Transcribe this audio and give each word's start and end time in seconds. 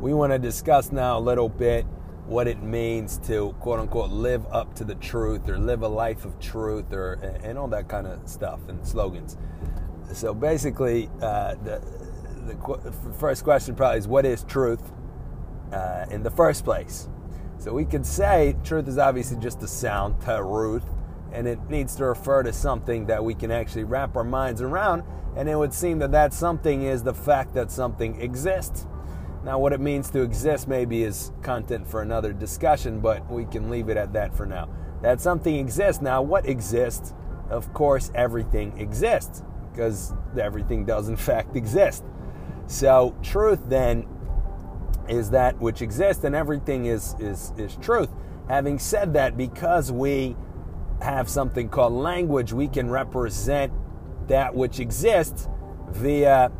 we 0.00 0.14
want 0.14 0.32
to 0.32 0.38
discuss 0.38 0.92
now 0.92 1.18
a 1.18 1.20
little 1.20 1.48
bit 1.48 1.84
what 2.26 2.46
it 2.46 2.62
means 2.62 3.18
to 3.18 3.54
quote 3.60 3.80
unquote 3.80 4.10
live 4.10 4.46
up 4.52 4.74
to 4.74 4.84
the 4.84 4.94
truth 4.96 5.48
or 5.48 5.58
live 5.58 5.82
a 5.82 5.88
life 5.88 6.24
of 6.24 6.38
truth 6.38 6.92
or 6.92 7.14
and 7.42 7.58
all 7.58 7.68
that 7.68 7.88
kind 7.88 8.06
of 8.06 8.28
stuff 8.28 8.60
and 8.68 8.86
slogans. 8.86 9.36
So 10.12 10.34
basically, 10.34 11.10
uh, 11.20 11.54
the, 11.64 11.82
the 12.46 13.14
first 13.18 13.44
question 13.44 13.74
probably 13.74 13.98
is 13.98 14.08
what 14.08 14.24
is 14.24 14.44
truth 14.44 14.82
uh, 15.72 16.06
in 16.10 16.22
the 16.22 16.30
first 16.30 16.64
place? 16.64 17.08
So 17.58 17.72
we 17.72 17.84
could 17.84 18.06
say 18.06 18.56
truth 18.62 18.88
is 18.88 18.98
obviously 18.98 19.38
just 19.38 19.62
a 19.62 19.68
sound, 19.68 20.20
taruth, 20.20 20.84
and 21.32 21.46
it 21.46 21.58
needs 21.68 21.96
to 21.96 22.04
refer 22.04 22.42
to 22.42 22.52
something 22.52 23.06
that 23.06 23.22
we 23.22 23.34
can 23.34 23.50
actually 23.50 23.84
wrap 23.84 24.16
our 24.16 24.24
minds 24.24 24.62
around. 24.62 25.02
And 25.36 25.48
it 25.48 25.56
would 25.56 25.74
seem 25.74 25.98
that 25.98 26.12
that 26.12 26.32
something 26.32 26.84
is 26.84 27.02
the 27.02 27.14
fact 27.14 27.54
that 27.54 27.70
something 27.70 28.20
exists. 28.20 28.86
Now, 29.48 29.58
what 29.58 29.72
it 29.72 29.80
means 29.80 30.10
to 30.10 30.20
exist 30.20 30.68
maybe 30.68 31.04
is 31.04 31.32
content 31.40 31.88
for 31.88 32.02
another 32.02 32.34
discussion, 32.34 33.00
but 33.00 33.26
we 33.30 33.46
can 33.46 33.70
leave 33.70 33.88
it 33.88 33.96
at 33.96 34.12
that 34.12 34.36
for 34.36 34.44
now. 34.44 34.68
That 35.00 35.22
something 35.22 35.56
exists. 35.56 36.02
Now, 36.02 36.20
what 36.20 36.46
exists? 36.46 37.14
Of 37.48 37.72
course, 37.72 38.12
everything 38.14 38.76
exists 38.76 39.42
because 39.72 40.12
everything 40.38 40.84
does, 40.84 41.08
in 41.08 41.16
fact, 41.30 41.56
exist. 41.56 42.04
So, 42.66 43.16
truth 43.22 43.60
then 43.70 44.06
is 45.08 45.30
that 45.30 45.58
which 45.58 45.80
exists, 45.80 46.24
and 46.24 46.34
everything 46.34 46.84
is, 46.84 47.16
is, 47.18 47.54
is 47.56 47.74
truth. 47.76 48.10
Having 48.50 48.80
said 48.80 49.14
that, 49.14 49.38
because 49.38 49.90
we 49.90 50.36
have 51.00 51.26
something 51.26 51.70
called 51.70 51.94
language, 51.94 52.52
we 52.52 52.68
can 52.68 52.90
represent 52.90 53.72
that 54.26 54.54
which 54.54 54.78
exists 54.78 55.48
via 55.88 56.52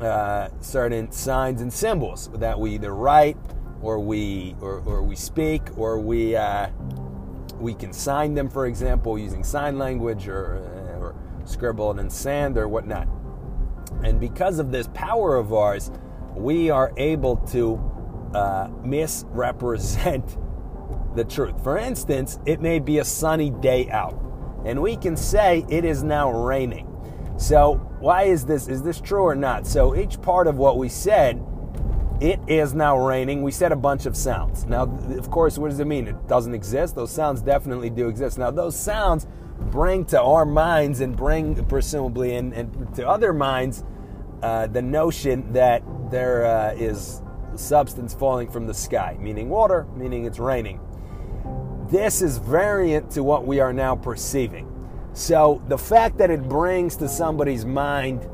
uh, 0.00 0.48
certain 0.60 1.10
signs 1.10 1.60
and 1.60 1.72
symbols 1.72 2.28
that 2.34 2.58
we 2.58 2.74
either 2.74 2.94
write 2.94 3.36
or 3.80 3.98
we 3.98 4.54
or, 4.60 4.82
or 4.86 5.02
we 5.02 5.16
speak 5.16 5.62
or 5.78 5.98
we 5.98 6.36
uh, 6.36 6.68
we 7.58 7.74
can 7.74 7.92
sign 7.92 8.34
them, 8.34 8.48
for 8.48 8.66
example, 8.66 9.18
using 9.18 9.42
sign 9.42 9.78
language 9.78 10.28
or, 10.28 10.58
uh, 10.58 11.00
or 11.00 11.14
scribbled 11.44 11.98
in 11.98 12.10
sand 12.10 12.58
or 12.58 12.68
whatnot. 12.68 13.08
And 14.02 14.20
because 14.20 14.58
of 14.58 14.70
this 14.70 14.88
power 14.92 15.36
of 15.36 15.52
ours, 15.52 15.90
we 16.34 16.70
are 16.70 16.92
able 16.96 17.36
to 17.36 17.80
uh, 18.34 18.68
misrepresent 18.82 20.36
the 21.16 21.24
truth. 21.24 21.62
For 21.62 21.78
instance, 21.78 22.38
it 22.44 22.60
may 22.60 22.78
be 22.78 22.98
a 22.98 23.04
sunny 23.04 23.50
day 23.50 23.88
out, 23.90 24.20
and 24.64 24.82
we 24.82 24.96
can 24.96 25.16
say 25.16 25.64
it 25.70 25.84
is 25.84 26.02
now 26.02 26.30
raining. 26.30 26.92
So, 27.36 27.74
why 28.00 28.24
is 28.24 28.46
this? 28.46 28.68
Is 28.68 28.82
this 28.82 29.00
true 29.00 29.22
or 29.22 29.34
not? 29.34 29.66
So, 29.66 29.94
each 29.94 30.20
part 30.22 30.46
of 30.46 30.56
what 30.56 30.78
we 30.78 30.88
said, 30.88 31.44
it 32.20 32.40
is 32.46 32.74
now 32.74 32.98
raining. 32.98 33.42
We 33.42 33.52
said 33.52 33.72
a 33.72 33.76
bunch 33.76 34.06
of 34.06 34.16
sounds. 34.16 34.64
Now, 34.64 34.84
of 34.84 35.30
course, 35.30 35.58
what 35.58 35.70
does 35.70 35.78
it 35.80 35.86
mean? 35.86 36.08
It 36.08 36.28
doesn't 36.28 36.54
exist. 36.54 36.94
Those 36.94 37.12
sounds 37.12 37.42
definitely 37.42 37.90
do 37.90 38.08
exist. 38.08 38.38
Now, 38.38 38.50
those 38.50 38.74
sounds 38.74 39.26
bring 39.70 40.06
to 40.06 40.20
our 40.20 40.46
minds 40.46 41.00
and 41.00 41.14
bring, 41.14 41.62
presumably, 41.66 42.36
and, 42.36 42.54
and 42.54 42.94
to 42.94 43.06
other 43.06 43.32
minds, 43.34 43.84
uh, 44.42 44.66
the 44.66 44.82
notion 44.82 45.52
that 45.52 45.82
there 46.10 46.46
uh, 46.46 46.72
is 46.72 47.22
substance 47.54 48.14
falling 48.14 48.48
from 48.48 48.66
the 48.66 48.74
sky, 48.74 49.16
meaning 49.20 49.48
water, 49.48 49.86
meaning 49.94 50.24
it's 50.24 50.38
raining. 50.38 50.80
This 51.90 52.22
is 52.22 52.38
variant 52.38 53.10
to 53.12 53.22
what 53.22 53.46
we 53.46 53.60
are 53.60 53.72
now 53.72 53.94
perceiving. 53.94 54.72
So 55.16 55.62
the 55.66 55.78
fact 55.78 56.18
that 56.18 56.30
it 56.30 56.46
brings 56.46 56.94
to 56.96 57.08
somebody's 57.08 57.64
mind 57.64 58.28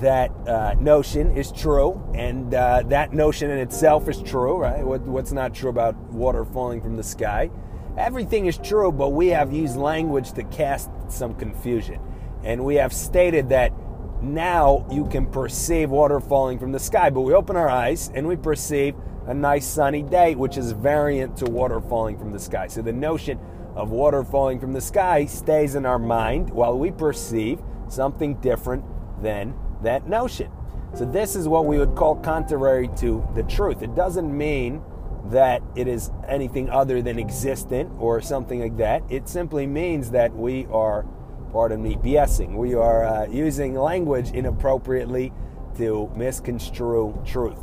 that 0.00 0.32
uh, 0.48 0.74
notion 0.74 1.30
is 1.36 1.52
true, 1.52 2.02
and 2.16 2.52
uh, 2.52 2.82
that 2.86 3.12
notion 3.12 3.48
in 3.48 3.58
itself 3.58 4.08
is 4.08 4.20
true, 4.22 4.56
right? 4.56 4.84
What, 4.84 5.02
what's 5.02 5.30
not 5.30 5.54
true 5.54 5.70
about 5.70 5.94
water 6.10 6.44
falling 6.44 6.80
from 6.80 6.96
the 6.96 7.04
sky? 7.04 7.48
Everything 7.96 8.46
is 8.46 8.58
true, 8.58 8.90
but 8.90 9.10
we 9.10 9.28
have 9.28 9.52
used 9.52 9.76
language 9.76 10.32
to 10.32 10.42
cast 10.42 10.90
some 11.08 11.32
confusion. 11.36 12.00
And 12.42 12.64
we 12.64 12.74
have 12.74 12.92
stated 12.92 13.50
that 13.50 13.72
now 14.20 14.84
you 14.90 15.06
can 15.06 15.26
perceive 15.26 15.90
water 15.90 16.18
falling 16.18 16.58
from 16.58 16.72
the 16.72 16.80
sky, 16.80 17.08
but 17.08 17.20
we 17.20 17.34
open 17.34 17.54
our 17.54 17.68
eyes 17.68 18.10
and 18.12 18.26
we 18.26 18.34
perceive 18.34 18.96
a 19.28 19.32
nice 19.32 19.64
sunny 19.64 20.02
day, 20.02 20.34
which 20.34 20.58
is 20.58 20.72
variant 20.72 21.36
to 21.36 21.44
water 21.44 21.80
falling 21.80 22.18
from 22.18 22.32
the 22.32 22.40
sky. 22.40 22.66
So 22.66 22.82
the 22.82 22.92
notion 22.92 23.38
of 23.76 23.90
water 23.90 24.24
falling 24.24 24.58
from 24.58 24.72
the 24.72 24.80
sky 24.80 25.26
stays 25.26 25.74
in 25.74 25.86
our 25.86 25.98
mind 25.98 26.50
while 26.50 26.76
we 26.76 26.90
perceive 26.90 27.60
something 27.88 28.34
different 28.40 28.84
than 29.22 29.54
that 29.82 30.08
notion. 30.08 30.50
So 30.94 31.04
this 31.04 31.36
is 31.36 31.46
what 31.46 31.66
we 31.66 31.78
would 31.78 31.94
call 31.94 32.16
contrary 32.16 32.88
to 32.96 33.26
the 33.34 33.42
truth. 33.42 33.82
It 33.82 33.94
doesn't 33.94 34.36
mean 34.36 34.82
that 35.26 35.62
it 35.74 35.88
is 35.88 36.10
anything 36.26 36.70
other 36.70 37.02
than 37.02 37.18
existent 37.18 37.90
or 37.98 38.20
something 38.20 38.60
like 38.60 38.76
that. 38.78 39.02
It 39.10 39.28
simply 39.28 39.66
means 39.66 40.10
that 40.12 40.34
we 40.34 40.66
are, 40.66 41.04
pardon 41.52 41.82
me, 41.82 41.96
BSing. 41.96 42.56
We 42.56 42.74
are 42.74 43.04
uh, 43.04 43.26
using 43.26 43.74
language 43.74 44.30
inappropriately 44.30 45.32
to 45.76 46.10
misconstrue 46.16 47.20
truth. 47.26 47.58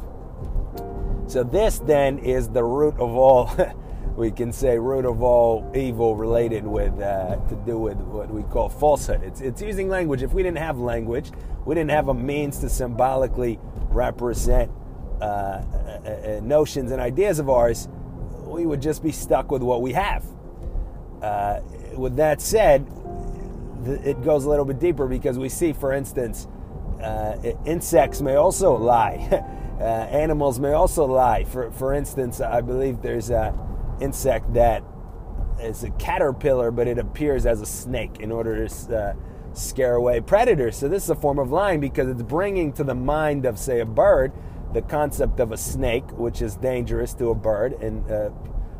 So 1.28 1.44
this 1.44 1.80
then 1.80 2.20
is 2.20 2.50
the 2.50 2.64
root 2.64 2.96
of 2.96 3.16
all, 3.16 3.48
we 4.16 4.30
can 4.30 4.52
say, 4.52 4.78
root 4.78 5.06
of 5.06 5.24
all 5.24 5.72
evil 5.76 6.16
related 6.16 6.66
with 6.66 6.94
uh, 7.02 7.38
to 7.48 7.56
do 7.66 7.80
with 7.80 7.98
what 7.98 8.30
we 8.30 8.44
call 8.44 8.70
falsehood. 8.70 9.24
It's 9.24 9.42
it's 9.42 9.62
using 9.62 9.90
language. 9.90 10.22
If 10.22 10.34
we 10.34 10.44
didn't 10.44 10.60
have 10.60 10.78
language, 10.78 11.32
we 11.66 11.74
didn't 11.74 11.92
have 11.92 12.10
a 12.10 12.14
means 12.14 12.60
to 12.60 12.70
symbolically 12.70 13.60
represent 13.90 14.72
uh, 15.20 15.24
uh, 15.24 16.10
uh 16.10 16.40
notions 16.44 16.92
and 16.92 17.02
ideas 17.02 17.40
of 17.40 17.50
ours. 17.50 17.88
We 18.46 18.66
would 18.66 18.82
just 18.82 19.02
be 19.02 19.12
stuck 19.12 19.52
with 19.52 19.64
what 19.64 19.82
we 19.82 19.94
have. 19.94 20.24
Uh, 21.22 21.62
with 21.96 22.16
that 22.18 22.40
said, 22.42 22.86
it 23.86 24.24
goes 24.24 24.46
a 24.46 24.50
little 24.50 24.66
bit 24.66 24.80
deeper 24.80 25.08
because 25.08 25.40
we 25.40 25.50
see, 25.50 25.74
for 25.74 25.92
instance, 25.92 26.48
uh, 27.02 27.36
insects 27.66 28.22
may 28.22 28.36
also 28.36 28.76
lie. 28.76 29.44
Animals 29.80 30.60
may 30.60 30.74
also 30.74 31.06
lie. 31.06 31.44
For, 31.46 31.72
for 31.72 31.94
instance, 31.94 32.40
I 32.40 32.62
believe 32.62 33.02
there's 33.02 33.30
an 33.32 33.54
insect 34.04 34.54
that 34.54 34.84
is 35.60 35.84
a 35.84 35.90
caterpillar, 35.92 36.72
but 36.72 36.88
it 36.88 36.98
appears 36.98 37.46
as 37.46 37.62
a 37.62 37.66
snake 37.66 38.20
in 38.20 38.32
order 38.32 38.68
to 38.68 38.98
uh, 38.98 39.14
scare 39.54 39.96
away 39.96 40.20
predators. 40.20 40.78
So 40.78 40.88
this 40.88 41.04
is 41.04 41.10
a 41.10 41.16
form 41.16 41.40
of 41.40 41.52
lying 41.52 41.80
because 41.80 42.10
it's 42.10 42.24
bringing 42.24 42.74
to 42.74 42.84
the 42.84 42.96
mind 42.96 43.46
of, 43.46 43.58
say, 43.58 43.80
a 43.80 43.86
bird, 43.86 44.32
the 44.74 44.82
concept 44.82 45.40
of 45.40 45.52
a 45.52 45.58
snake, 45.58 46.10
which 46.12 46.42
is 46.42 46.56
dangerous 46.56 47.14
to 47.16 47.30
a 47.30 47.36
bird, 47.36 47.74
and 47.74 48.10
uh, 48.12 48.30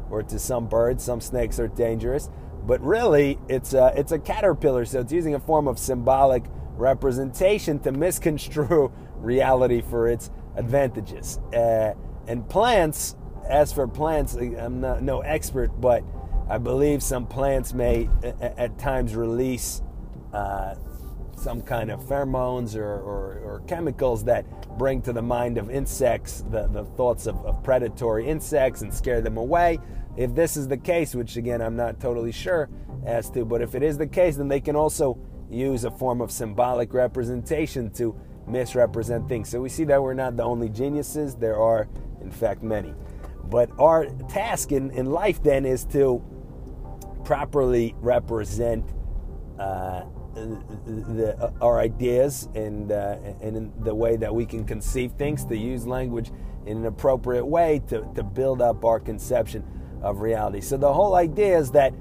or 0.10 0.24
to 0.24 0.40
some 0.40 0.68
birds. 0.68 1.04
Some 1.04 1.22
snakes 1.22 1.60
are 1.60 1.68
dangerous, 1.68 2.30
but 2.66 2.82
really, 2.82 3.40
it's 3.48 3.74
a, 3.74 3.94
it's 3.96 4.12
a 4.12 4.20
caterpillar. 4.20 4.86
So 4.86 5.00
it's 5.00 5.14
using 5.14 5.36
a 5.36 5.40
form 5.40 5.68
of 5.68 5.80
symbolic 5.80 6.44
representation 6.76 7.80
to 7.80 7.92
misconstrue 7.92 8.92
reality 9.18 9.82
for 9.82 10.08
its 10.08 10.32
advantages. 10.56 11.38
Uh, 11.54 11.94
and 12.28 12.48
plants, 12.48 13.16
as 13.50 13.74
for 13.74 13.88
plants, 13.88 14.36
I'm 14.36 14.82
not, 14.82 15.02
no 15.02 15.22
expert, 15.22 15.80
but 15.80 16.04
I 16.50 16.58
believe 16.58 17.02
some 17.02 17.26
plants 17.26 17.74
may 17.74 18.10
at 18.42 18.78
times 18.78 19.16
release 19.16 19.82
uh, 20.34 20.76
some 21.38 21.62
kind 21.62 21.92
of 21.92 22.02
pheromones 22.02 22.76
or, 22.76 22.84
or, 22.84 23.42
or, 23.44 23.64
chemicals 23.68 24.24
that 24.24 24.46
bring 24.78 25.02
to 25.02 25.12
the 25.12 25.22
mind 25.22 25.58
of 25.58 25.70
insects 25.70 26.44
the, 26.50 26.68
the 26.68 26.86
thoughts 26.86 27.28
of, 27.28 27.36
of 27.46 27.62
predatory 27.64 28.28
insects 28.28 28.82
and 28.82 28.94
scare 28.94 29.22
them 29.22 29.38
away. 29.38 29.78
If 30.16 30.34
this 30.36 30.58
is 30.58 30.68
the 30.68 30.78
case, 30.78 31.16
which 31.16 31.38
again 31.38 31.62
I'm 31.62 31.76
not 31.76 32.00
totally 32.00 32.32
sure 32.32 32.70
as 33.06 33.30
to, 33.32 33.46
but 33.46 33.62
if 33.62 33.76
it 33.76 33.84
is 33.84 33.98
the 33.98 34.08
case, 34.08 34.38
then 34.38 34.48
they 34.48 34.62
can 34.62 34.76
also 34.76 35.18
use 35.50 35.84
a 35.84 35.92
form 35.92 36.22
of 36.22 36.32
symbolic 36.32 36.94
representation 36.94 37.90
to 37.92 38.16
misrepresent 38.48 39.28
things. 39.28 39.50
So 39.50 39.62
we 39.62 39.70
see 39.70 39.84
that 39.86 40.02
we're 40.02 40.14
not 40.14 40.38
the 40.38 40.44
only 40.44 40.70
geniuses, 40.70 41.36
there 41.36 41.58
are, 41.58 41.88
in 42.22 42.32
fact, 42.32 42.64
many. 42.64 42.94
But 43.46 43.70
our 43.80 44.08
task 44.30 44.72
in, 44.72 44.92
in 44.92 45.12
life 45.12 45.44
then 45.44 45.66
is 45.66 45.86
to 45.86 46.24
properly 47.24 47.96
represent 48.00 48.86
uh, 49.60 50.04
the, 50.34 51.36
uh, 51.40 51.52
our 51.62 51.80
ideas 51.80 52.50
and, 52.56 52.92
uh, 52.92 53.18
and 53.42 53.56
in 53.56 53.74
the 53.84 53.94
way 53.94 54.18
that 54.18 54.34
we 54.34 54.46
can 54.46 54.66
conceive 54.66 55.12
things, 55.14 55.46
to 55.46 55.58
use 55.58 55.86
language 55.86 56.32
in 56.66 56.78
an 56.78 56.86
appropriate 56.86 57.46
way 57.46 57.82
to, 57.88 58.08
to 58.16 58.24
build 58.24 58.62
up 58.62 58.84
our 58.84 59.00
conception 59.00 59.64
of 60.02 60.22
reality. 60.22 60.62
So 60.62 60.78
the 60.78 60.92
whole 60.92 61.16
idea 61.16 61.58
is 61.58 61.72
that 61.72 61.94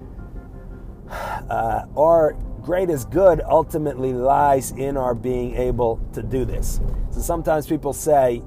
uh, 1.10 1.84
our 1.96 2.34
greatest 2.62 3.10
good 3.10 3.42
ultimately 3.44 4.12
lies 4.12 4.70
in 4.72 4.96
our 4.96 5.14
being 5.14 5.54
able 5.56 6.00
to 6.12 6.22
do 6.22 6.44
this. 6.44 6.80
So 7.10 7.20
sometimes 7.20 7.66
people 7.66 7.92
say, 7.92 8.42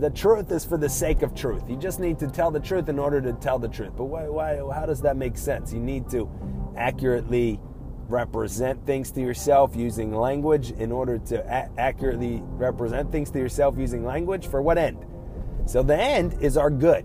the 0.00 0.10
truth 0.10 0.50
is 0.50 0.64
for 0.64 0.76
the 0.78 0.88
sake 0.88 1.22
of 1.22 1.34
truth. 1.34 1.62
You 1.68 1.76
just 1.76 2.00
need 2.00 2.18
to 2.20 2.26
tell 2.26 2.50
the 2.50 2.60
truth 2.60 2.88
in 2.88 2.98
order 2.98 3.20
to 3.20 3.32
tell 3.34 3.58
the 3.58 3.68
truth. 3.68 3.92
But 3.96 4.04
why, 4.04 4.28
why, 4.28 4.56
how 4.74 4.86
does 4.86 5.00
that 5.02 5.16
make 5.16 5.36
sense? 5.36 5.72
You 5.72 5.80
need 5.80 6.08
to 6.10 6.28
accurately 6.76 7.60
represent 8.08 8.84
things 8.86 9.10
to 9.12 9.20
yourself 9.20 9.76
using 9.76 10.12
language 10.12 10.72
in 10.72 10.90
order 10.90 11.18
to 11.18 11.40
a- 11.46 11.70
accurately 11.78 12.40
represent 12.44 13.12
things 13.12 13.30
to 13.32 13.38
yourself 13.38 13.76
using 13.78 14.04
language. 14.04 14.48
For 14.48 14.62
what 14.62 14.78
end? 14.78 15.04
So 15.66 15.82
the 15.82 15.96
end 15.96 16.36
is 16.40 16.56
our 16.56 16.70
good. 16.70 17.04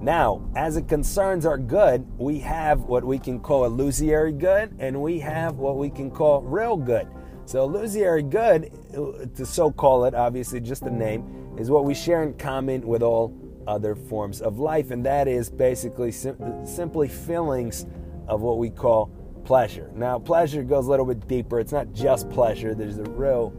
Now, 0.00 0.48
as 0.54 0.76
it 0.76 0.88
concerns 0.88 1.44
our 1.44 1.58
good, 1.58 2.06
we 2.18 2.38
have 2.40 2.82
what 2.82 3.04
we 3.04 3.18
can 3.18 3.40
call 3.40 3.64
illusory 3.64 4.32
good 4.32 4.76
and 4.78 5.02
we 5.02 5.18
have 5.20 5.56
what 5.56 5.76
we 5.76 5.90
can 5.90 6.10
call 6.10 6.42
real 6.42 6.76
good. 6.76 7.08
So, 7.46 7.64
illusory 7.64 8.22
good, 8.22 8.70
uh, 8.92 9.26
to 9.36 9.46
so 9.46 9.70
call 9.70 10.04
it, 10.04 10.14
obviously 10.14 10.60
just 10.60 10.82
a 10.82 10.90
name, 10.90 11.24
is 11.58 11.70
what 11.70 11.84
we 11.84 11.94
share 11.94 12.22
in 12.22 12.34
common 12.34 12.86
with 12.86 13.02
all 13.02 13.34
other 13.66 13.94
forms 13.94 14.40
of 14.40 14.58
life, 14.58 14.90
and 14.90 15.04
that 15.04 15.28
is 15.28 15.50
basically 15.50 16.10
sim- 16.10 16.64
simply 16.64 17.08
feelings 17.08 17.86
of 18.26 18.40
what 18.40 18.58
we 18.58 18.70
call 18.70 19.10
pleasure. 19.44 19.90
Now, 19.94 20.18
pleasure 20.18 20.62
goes 20.62 20.86
a 20.86 20.90
little 20.90 21.06
bit 21.06 21.26
deeper. 21.28 21.60
It's 21.60 21.72
not 21.72 21.92
just 21.92 22.30
pleasure, 22.30 22.74
there's 22.74 22.98
a 22.98 23.04
real 23.04 23.52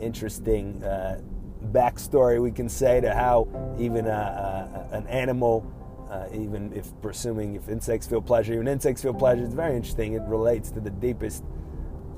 interesting 0.00 0.82
uh, 0.84 1.20
backstory, 1.72 2.40
we 2.40 2.52
can 2.52 2.68
say, 2.68 3.00
to 3.00 3.12
how 3.12 3.48
even 3.78 4.06
a, 4.06 4.88
a, 4.92 4.96
an 4.96 5.06
animal 5.08 5.72
uh, 6.10 6.28
even 6.32 6.72
if 6.72 6.92
presuming 7.02 7.54
if 7.54 7.68
insects 7.68 8.06
feel 8.06 8.22
pleasure, 8.22 8.54
even 8.54 8.68
insects 8.68 9.02
feel 9.02 9.14
pleasure. 9.14 9.44
It's 9.44 9.54
very 9.54 9.76
interesting. 9.76 10.12
It 10.12 10.22
relates 10.22 10.70
to 10.72 10.80
the 10.80 10.90
deepest, 10.90 11.44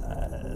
uh, 0.04 0.47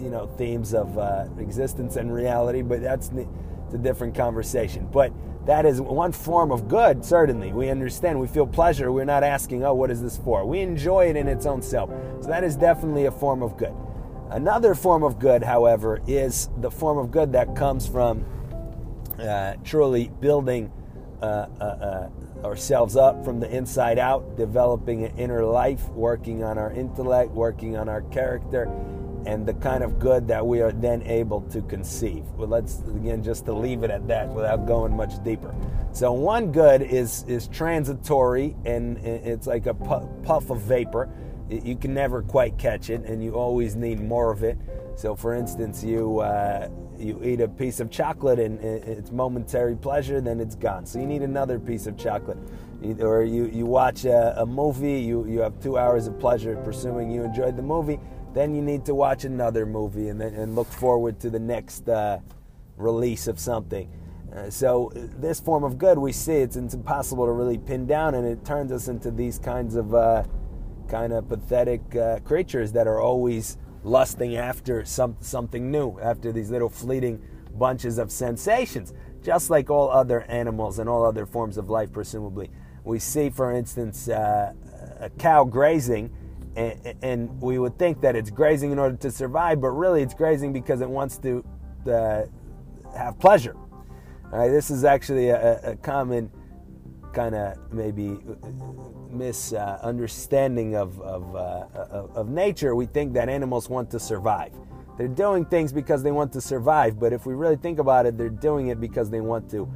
you 0.00 0.10
know, 0.10 0.26
themes 0.26 0.74
of 0.74 0.96
uh, 0.98 1.26
existence 1.38 1.96
and 1.96 2.12
reality. 2.12 2.62
But 2.62 2.82
that's 2.82 3.08
it's 3.08 3.74
a 3.74 3.78
different 3.78 4.14
conversation. 4.14 4.88
But 4.90 5.12
that 5.46 5.66
is 5.66 5.80
one 5.80 6.12
form 6.12 6.52
of 6.52 6.68
good. 6.68 7.04
Certainly, 7.04 7.52
we 7.52 7.70
understand. 7.70 8.20
We 8.20 8.26
feel 8.26 8.46
pleasure. 8.46 8.92
We're 8.92 9.04
not 9.04 9.22
asking, 9.22 9.64
"Oh, 9.64 9.74
what 9.74 9.90
is 9.90 10.02
this 10.02 10.16
for?" 10.18 10.44
We 10.44 10.60
enjoy 10.60 11.08
it 11.08 11.16
in 11.16 11.28
its 11.28 11.46
own 11.46 11.62
self. 11.62 11.90
So 12.20 12.28
that 12.28 12.44
is 12.44 12.56
definitely 12.56 13.06
a 13.06 13.12
form 13.12 13.42
of 13.42 13.56
good. 13.56 13.74
Another 14.30 14.74
form 14.74 15.02
of 15.02 15.18
good, 15.18 15.42
however, 15.42 16.00
is 16.06 16.50
the 16.58 16.70
form 16.70 16.98
of 16.98 17.10
good 17.10 17.32
that 17.32 17.56
comes 17.56 17.88
from 17.88 18.26
uh, 19.18 19.54
truly 19.64 20.10
building 20.20 20.70
uh, 21.22 21.46
uh, 21.60 21.64
uh, 21.64 22.10
ourselves 22.44 22.94
up 22.94 23.24
from 23.24 23.40
the 23.40 23.50
inside 23.50 23.98
out, 23.98 24.36
developing 24.36 25.04
an 25.04 25.16
inner 25.16 25.44
life, 25.44 25.88
working 25.88 26.44
on 26.44 26.58
our 26.58 26.70
intellect, 26.72 27.32
working 27.32 27.76
on 27.76 27.88
our 27.88 28.02
character, 28.02 28.70
and 29.28 29.44
the 29.44 29.52
kind 29.52 29.84
of 29.84 29.98
good 29.98 30.26
that 30.26 30.44
we 30.44 30.62
are 30.62 30.72
then 30.72 31.02
able 31.02 31.42
to 31.42 31.60
conceive. 31.62 32.24
Well, 32.36 32.48
let's 32.48 32.80
again 32.96 33.22
just 33.22 33.44
to 33.44 33.52
leave 33.52 33.82
it 33.82 33.90
at 33.90 34.08
that 34.08 34.26
without 34.30 34.66
going 34.66 34.96
much 34.96 35.22
deeper. 35.22 35.54
So 35.92 36.12
one 36.12 36.50
good 36.50 36.80
is 36.80 37.24
is 37.28 37.46
transitory 37.48 38.56
and 38.64 38.96
it's 38.98 39.46
like 39.46 39.66
a 39.66 39.74
puff 39.74 40.48
of 40.48 40.60
vapor. 40.62 41.10
You 41.50 41.76
can 41.76 41.92
never 41.94 42.22
quite 42.22 42.58
catch 42.58 42.90
it, 42.90 43.04
and 43.04 43.22
you 43.22 43.34
always 43.34 43.74
need 43.74 44.00
more 44.00 44.30
of 44.30 44.42
it. 44.42 44.58
So, 44.96 45.14
for 45.14 45.34
instance, 45.34 45.82
you 45.82 46.20
uh, 46.20 46.68
you 46.98 47.20
eat 47.22 47.40
a 47.40 47.48
piece 47.48 47.80
of 47.80 47.90
chocolate 47.90 48.38
and 48.38 48.58
it's 48.60 49.10
momentary 49.10 49.76
pleasure, 49.76 50.20
then 50.20 50.40
it's 50.40 50.56
gone. 50.56 50.84
So 50.84 50.98
you 50.98 51.06
need 51.06 51.22
another 51.22 51.58
piece 51.58 51.86
of 51.86 51.96
chocolate. 51.96 52.38
Or 53.00 53.22
you, 53.24 53.46
you 53.46 53.66
watch 53.66 54.04
a, 54.04 54.40
a 54.40 54.46
movie, 54.46 55.00
you, 55.00 55.26
you 55.26 55.40
have 55.40 55.60
two 55.60 55.78
hours 55.78 56.06
of 56.06 56.18
pleasure, 56.18 56.56
presuming 56.56 57.10
you 57.10 57.22
enjoyed 57.22 57.56
the 57.56 57.62
movie. 57.62 57.98
Then 58.34 58.54
you 58.54 58.62
need 58.62 58.84
to 58.86 58.94
watch 58.94 59.24
another 59.24 59.66
movie 59.66 60.08
and, 60.08 60.20
then, 60.20 60.34
and 60.34 60.54
look 60.54 60.68
forward 60.68 61.18
to 61.20 61.30
the 61.30 61.38
next 61.38 61.88
uh, 61.88 62.20
release 62.76 63.26
of 63.26 63.38
something. 63.38 63.90
Uh, 64.34 64.50
so 64.50 64.92
this 64.94 65.40
form 65.40 65.64
of 65.64 65.78
good 65.78 65.98
we 65.98 66.12
see 66.12 66.34
it's, 66.34 66.56
it's, 66.56 66.74
impossible 66.74 67.24
to 67.24 67.32
really 67.32 67.56
pin 67.56 67.86
down, 67.86 68.14
and 68.14 68.26
it 68.26 68.44
turns 68.44 68.70
us 68.70 68.88
into 68.88 69.10
these 69.10 69.38
kinds 69.38 69.74
of 69.74 69.94
uh, 69.94 70.22
kind 70.88 71.12
of 71.12 71.28
pathetic 71.28 71.96
uh, 71.96 72.18
creatures 72.20 72.72
that 72.72 72.86
are 72.86 73.00
always 73.00 73.56
lusting 73.84 74.36
after 74.36 74.84
some, 74.84 75.16
something 75.20 75.70
new, 75.70 75.98
after 76.00 76.30
these 76.30 76.50
little 76.50 76.68
fleeting 76.68 77.22
bunches 77.54 77.98
of 77.98 78.12
sensations, 78.12 78.92
just 79.22 79.48
like 79.48 79.70
all 79.70 79.90
other 79.90 80.22
animals 80.22 80.78
and 80.78 80.88
all 80.88 81.04
other 81.04 81.24
forms 81.24 81.56
of 81.56 81.70
life, 81.70 81.90
presumably. 81.92 82.50
We 82.84 82.98
see, 82.98 83.30
for 83.30 83.52
instance, 83.52 84.08
uh, 84.08 84.52
a 85.00 85.10
cow 85.10 85.44
grazing, 85.44 86.10
and, 87.02 87.40
we 87.40 87.58
would 87.58 87.78
think 87.78 88.00
that 88.00 88.16
it's 88.16 88.30
grazing 88.30 88.72
in 88.72 88.78
order 88.78 88.96
to 88.96 89.10
survive, 89.10 89.60
but 89.60 89.68
really 89.68 90.02
it's 90.02 90.14
grazing 90.14 90.52
because 90.52 90.80
it 90.80 90.90
wants 90.90 91.18
to 91.18 91.44
uh, 91.90 92.22
have 92.96 93.18
pleasure. 93.18 93.56
All 94.32 94.38
right, 94.38 94.48
this 94.48 94.70
is 94.70 94.84
actually 94.84 95.28
a, 95.28 95.70
a 95.70 95.76
common 95.76 96.30
kind 97.12 97.34
of 97.34 97.72
maybe 97.72 98.18
misunderstanding 99.10 100.76
of, 100.76 101.00
of, 101.00 101.34
uh, 101.34 101.64
of 102.14 102.28
nature, 102.28 102.74
we 102.74 102.86
think 102.86 103.12
that 103.14 103.28
animals 103.28 103.68
want 103.68 103.90
to 103.90 103.98
survive. 103.98 104.52
They're 104.96 105.08
doing 105.08 105.44
things 105.44 105.72
because 105.72 106.02
they 106.02 106.10
want 106.10 106.32
to 106.32 106.40
survive, 106.40 106.98
but 106.98 107.12
if 107.12 107.24
we 107.24 107.34
really 107.34 107.56
think 107.56 107.78
about 107.78 108.06
it, 108.06 108.18
they're 108.18 108.28
doing 108.28 108.68
it 108.68 108.80
because 108.80 109.10
they 109.10 109.20
want 109.20 109.50
to 109.50 109.68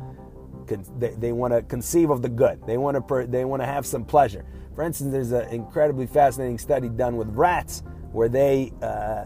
they, 0.99 1.33
want 1.33 1.53
to 1.53 1.63
conceive 1.63 2.11
of 2.11 2.23
the 2.23 2.29
good. 2.29 2.61
They 2.67 2.77
want 2.77 2.97
to 2.97 3.27
they 3.27 3.45
want 3.45 3.63
to 3.63 3.67
have 3.67 3.87
some 3.87 4.05
pleasure. 4.05 4.45
For 4.75 4.83
instance, 4.85 5.13
there's 5.13 5.33
an 5.33 5.49
incredibly 5.51 6.07
fascinating 6.07 6.59
study 6.59 6.89
done 6.89 7.17
with 7.17 7.29
rats 7.29 7.83
where 8.13 8.29
they 8.29 8.73
uh, 8.83 9.25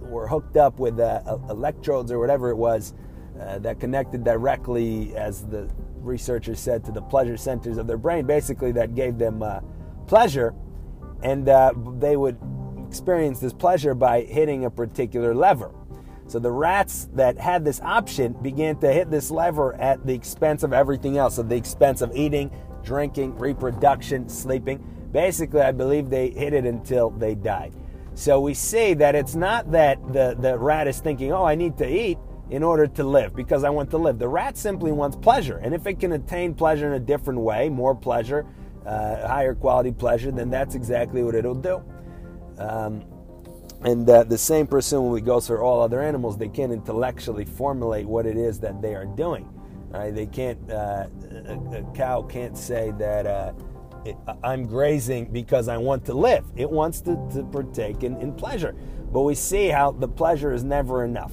were 0.00 0.26
hooked 0.26 0.56
up 0.56 0.78
with 0.78 0.98
uh, 0.98 1.38
electrodes 1.48 2.10
or 2.10 2.18
whatever 2.18 2.50
it 2.50 2.56
was 2.56 2.94
uh, 3.40 3.58
that 3.60 3.78
connected 3.78 4.24
directly, 4.24 5.14
as 5.16 5.46
the 5.46 5.68
researchers 6.00 6.58
said, 6.58 6.84
to 6.84 6.92
the 6.92 7.02
pleasure 7.02 7.36
centers 7.36 7.78
of 7.78 7.86
their 7.86 7.98
brain, 7.98 8.26
basically 8.26 8.72
that 8.72 8.94
gave 8.94 9.18
them 9.18 9.42
uh, 9.42 9.60
pleasure, 10.06 10.54
and 11.22 11.48
uh, 11.48 11.72
they 11.98 12.16
would 12.16 12.38
experience 12.86 13.38
this 13.38 13.52
pleasure 13.52 13.94
by 13.94 14.22
hitting 14.22 14.64
a 14.64 14.70
particular 14.70 15.34
lever. 15.34 15.72
So 16.28 16.38
the 16.38 16.52
rats 16.52 17.08
that 17.14 17.38
had 17.38 17.64
this 17.64 17.80
option 17.80 18.34
began 18.34 18.76
to 18.80 18.92
hit 18.92 19.10
this 19.10 19.30
lever 19.30 19.74
at 19.76 20.06
the 20.06 20.14
expense 20.14 20.62
of 20.62 20.74
everything 20.74 21.16
else, 21.16 21.38
at 21.38 21.48
the 21.48 21.56
expense 21.56 22.02
of 22.02 22.14
eating, 22.14 22.50
drinking, 22.84 23.36
reproduction, 23.36 24.28
sleeping. 24.28 24.84
Basically, 25.10 25.62
I 25.62 25.72
believe 25.72 26.10
they 26.10 26.28
hit 26.28 26.52
it 26.52 26.66
until 26.66 27.10
they 27.10 27.34
died. 27.34 27.74
So 28.14 28.40
we 28.40 28.52
see 28.52 28.92
that 28.94 29.14
it's 29.14 29.34
not 29.34 29.72
that 29.72 30.00
the, 30.12 30.36
the 30.38 30.58
rat 30.58 30.86
is 30.86 31.00
thinking, 31.00 31.32
oh, 31.32 31.44
I 31.44 31.54
need 31.54 31.78
to 31.78 31.88
eat 31.88 32.18
in 32.50 32.62
order 32.62 32.86
to 32.86 33.04
live 33.04 33.34
because 33.34 33.64
I 33.64 33.70
want 33.70 33.90
to 33.92 33.98
live. 33.98 34.18
The 34.18 34.28
rat 34.28 34.58
simply 34.58 34.92
wants 34.92 35.16
pleasure. 35.16 35.58
And 35.58 35.74
if 35.74 35.86
it 35.86 35.98
can 35.98 36.12
attain 36.12 36.52
pleasure 36.52 36.86
in 36.88 36.92
a 36.92 37.00
different 37.00 37.40
way, 37.40 37.70
more 37.70 37.94
pleasure, 37.94 38.44
uh, 38.84 39.26
higher 39.26 39.54
quality 39.54 39.92
pleasure, 39.92 40.30
then 40.30 40.50
that's 40.50 40.74
exactly 40.74 41.22
what 41.22 41.34
it'll 41.34 41.54
do. 41.54 41.82
Um, 42.58 43.02
and 43.82 44.08
uh, 44.08 44.24
the 44.24 44.38
same 44.38 44.66
presumably 44.66 45.20
goes 45.20 45.46
for 45.46 45.62
all 45.62 45.80
other 45.80 46.02
animals. 46.02 46.36
They 46.36 46.48
can't 46.48 46.72
intellectually 46.72 47.44
formulate 47.44 48.06
what 48.06 48.26
it 48.26 48.36
is 48.36 48.58
that 48.60 48.82
they 48.82 48.94
are 48.94 49.06
doing. 49.06 49.48
Right? 49.90 50.14
They 50.14 50.26
can't. 50.26 50.58
Uh, 50.70 51.06
a, 51.30 51.78
a, 51.78 51.92
cow 51.94 52.22
can't 52.22 52.58
say 52.58 52.92
that 52.98 53.26
uh, 53.26 53.52
I'm 54.42 54.66
grazing 54.66 55.32
because 55.32 55.68
I 55.68 55.76
want 55.78 56.04
to 56.06 56.14
live. 56.14 56.44
It 56.56 56.70
wants 56.70 57.00
to, 57.02 57.16
to 57.34 57.44
partake 57.44 58.02
in, 58.02 58.16
in 58.20 58.34
pleasure. 58.34 58.74
But 59.12 59.22
we 59.22 59.34
see 59.34 59.68
how 59.68 59.92
the 59.92 60.08
pleasure 60.08 60.52
is 60.52 60.64
never 60.64 61.04
enough. 61.04 61.32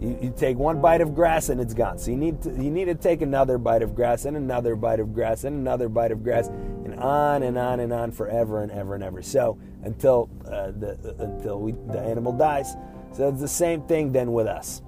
You, 0.00 0.18
you, 0.20 0.34
take 0.36 0.58
one 0.58 0.82
bite 0.82 1.00
of 1.00 1.14
grass 1.14 1.48
and 1.48 1.58
it's 1.58 1.72
gone. 1.72 1.98
So 1.98 2.10
you 2.10 2.18
need 2.18 2.42
to 2.42 2.50
you 2.50 2.70
need 2.70 2.84
to 2.84 2.94
take 2.94 3.22
another 3.22 3.56
bite 3.56 3.82
of 3.82 3.94
grass 3.94 4.26
and 4.26 4.36
another 4.36 4.76
bite 4.76 5.00
of 5.00 5.14
grass 5.14 5.44
and 5.44 5.56
another 5.56 5.88
bite 5.88 6.12
of 6.12 6.22
grass 6.22 6.48
and 6.48 6.94
on 6.96 7.42
and 7.42 7.56
on 7.56 7.80
and 7.80 7.94
on 7.94 8.12
forever 8.12 8.62
and 8.62 8.70
ever 8.70 8.94
and 8.94 9.02
ever. 9.02 9.22
So 9.22 9.58
until 9.86 10.28
uh, 10.46 10.72
the 10.72 11.16
until 11.20 11.60
we, 11.60 11.72
the 11.92 12.00
animal 12.00 12.32
dies. 12.32 12.76
So 13.12 13.28
it's 13.28 13.40
the 13.40 13.48
same 13.48 13.82
thing 13.82 14.12
then 14.12 14.32
with 14.32 14.46
us. 14.46 14.82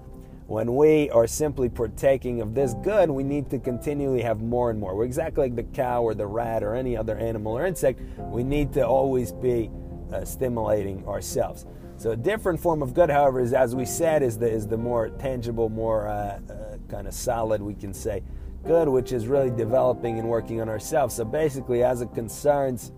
When 0.47 0.77
we 0.77 1.11
are 1.11 1.27
simply 1.27 1.69
partaking 1.69 2.41
of 2.41 2.55
this 2.55 2.75
good, 2.83 3.11
we 3.11 3.23
need 3.23 3.51
to 3.51 3.59
continually 3.59 4.23
have 4.23 4.41
more 4.41 4.71
and 4.71 4.81
more. 4.81 4.97
We're 4.97 5.05
exactly 5.05 5.45
like 5.45 5.57
the 5.57 5.63
cow 5.63 6.03
or 6.03 6.15
the 6.15 6.27
rat 6.27 6.63
or 6.63 6.75
any 6.75 6.97
other 6.97 7.17
animal 7.19 7.53
or 7.53 7.67
insect. 7.67 8.01
We 8.19 8.43
need 8.43 8.73
to 8.73 8.87
always 8.87 9.31
be 9.31 9.71
uh, 10.13 10.25
stimulating 10.25 11.07
ourselves. 11.07 11.67
So 11.97 12.13
a 12.13 12.17
different 12.17 12.61
form 12.61 12.83
of 12.83 12.95
good, 12.95 13.11
however, 13.11 13.41
is 13.41 13.53
as 13.53 13.75
we 13.75 13.85
said, 13.85 14.23
is 14.23 14.39
the 14.39 14.49
is 14.49 14.67
the 14.67 14.79
more 14.79 15.11
tangible, 15.11 15.69
more 15.69 16.09
uh, 16.09 16.41
uh, 16.49 16.77
kind 16.89 17.07
of 17.07 17.13
solid, 17.13 17.61
we 17.61 17.75
can 17.75 17.93
say, 17.93 18.23
good, 18.65 18.89
which 18.89 19.13
is 19.13 19.27
really 19.27 19.51
developing 19.51 20.19
and 20.19 20.29
working 20.29 20.61
on 20.61 20.69
ourselves. 20.69 21.15
So 21.15 21.25
basically, 21.25 21.83
as 21.83 22.01
it 22.01 22.15
concerns 22.15 22.93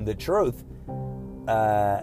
the 0.00 0.14
truth, 0.14 0.64
uh, 1.48 2.02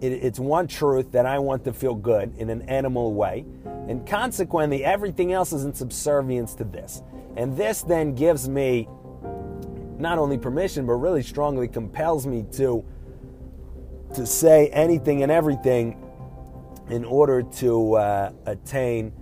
it, 0.00 0.12
it's 0.12 0.38
one 0.38 0.66
truth 0.66 1.12
that 1.12 1.26
I 1.26 1.38
want 1.38 1.64
to 1.64 1.72
feel 1.72 1.94
good 1.94 2.36
in 2.36 2.50
an 2.50 2.62
animal 2.62 3.14
way, 3.14 3.44
and 3.88 4.06
consequently, 4.06 4.84
everything 4.84 5.32
else 5.32 5.52
is 5.52 5.64
in 5.64 5.74
subservience 5.74 6.54
to 6.56 6.64
this. 6.64 7.02
And 7.36 7.56
this 7.56 7.82
then 7.82 8.14
gives 8.14 8.48
me 8.48 8.88
not 9.98 10.18
only 10.18 10.38
permission, 10.38 10.86
but 10.86 10.94
really 10.94 11.22
strongly 11.22 11.68
compels 11.68 12.26
me 12.26 12.44
to 12.52 12.84
to 14.14 14.26
say 14.26 14.68
anything 14.68 15.22
and 15.22 15.32
everything 15.32 15.96
in 16.90 17.04
order 17.04 17.42
to 17.42 17.94
uh, 17.94 18.32
attain 18.46 19.12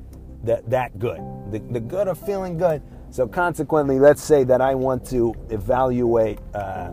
that, 0.43 0.69
that 0.71 0.99
good, 0.99 1.21
the, 1.51 1.59
the 1.71 1.81
good 1.81 2.09
of 2.09 2.19
feeling 2.19 2.57
good. 2.59 2.83
So, 3.11 3.27
consequently, 3.27 3.99
let's 3.99 4.23
say 4.23 4.45
that 4.45 4.61
I 4.61 4.75
want 4.75 5.05
to 5.11 5.35
evaluate, 5.51 6.39
uh, 6.55 6.93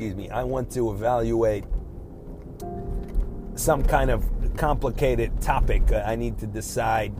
excuse 0.00 0.16
me, 0.16 0.30
I 0.30 0.44
want 0.44 0.70
to 0.70 0.92
evaluate 0.92 1.64
some 3.54 3.82
kind 3.82 4.10
of 4.10 4.24
complicated 4.56 5.42
topic. 5.42 5.92
Uh, 5.92 6.02
I 6.06 6.16
need 6.16 6.38
to 6.38 6.46
decide 6.46 7.12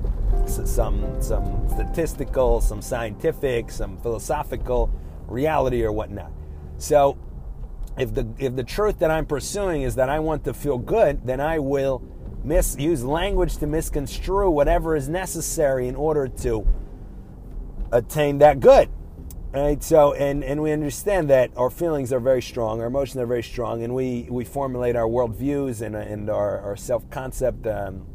some 0.46 1.20
some 1.20 1.68
statistical, 1.68 2.62
some 2.62 2.80
scientific, 2.80 3.70
some 3.70 3.98
philosophical 3.98 4.90
reality 5.26 5.84
or 5.84 5.92
whatnot. 5.92 6.32
So 6.78 7.18
if 7.98 8.14
the 8.14 8.26
if 8.38 8.56
the 8.56 8.64
truth 8.64 8.98
that 9.00 9.10
I'm 9.10 9.26
pursuing 9.26 9.82
is 9.82 9.96
that 9.96 10.08
I 10.08 10.18
want 10.20 10.44
to 10.44 10.54
feel 10.54 10.78
good, 10.78 11.26
then 11.26 11.38
I 11.38 11.58
will 11.58 12.00
misuse 12.42 13.04
language 13.04 13.58
to 13.58 13.66
misconstrue 13.66 14.48
whatever 14.48 14.96
is 14.96 15.06
necessary 15.06 15.86
in 15.86 15.96
order 15.96 16.28
to 16.28 16.66
attain 17.92 18.38
that 18.38 18.58
good. 18.58 18.88
Right? 19.52 19.82
So 19.82 20.14
and, 20.14 20.44
and 20.44 20.62
we 20.62 20.70
understand 20.70 21.28
that 21.30 21.50
our 21.56 21.70
feelings 21.70 22.12
are 22.12 22.20
very 22.20 22.42
strong, 22.42 22.80
our 22.80 22.86
emotions 22.86 23.20
are 23.20 23.26
very 23.26 23.42
strong, 23.42 23.82
and 23.82 23.94
we, 23.94 24.28
we 24.30 24.44
formulate 24.44 24.94
our 24.94 25.08
worldviews 25.08 25.82
and, 25.82 25.96
and 25.96 26.30
our, 26.30 26.60
our 26.60 26.76
self-concept 26.76 27.66
um, 27.66 28.06